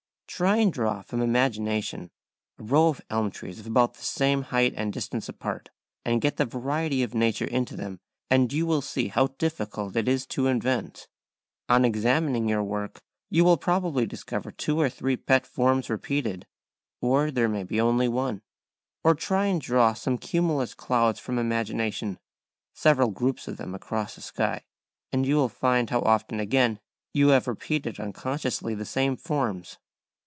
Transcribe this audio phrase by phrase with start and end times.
[0.31, 2.09] Try and draw from imagination
[2.57, 5.69] a row of elm trees of about the same height and distance apart,
[6.05, 10.07] and get the variety of nature into them; and you will see how difficult it
[10.07, 11.07] is to invent.
[11.69, 16.47] On examining your work you will probably discover two or three pet forms repeated,
[17.01, 18.41] or there may be only one.
[19.03, 22.17] Or try and draw some cumulus clouds from imagination,
[22.73, 24.63] several groups of them across a sky,
[25.11, 26.79] and you will find how often again
[27.13, 29.77] you have repeated unconsciously the same forms.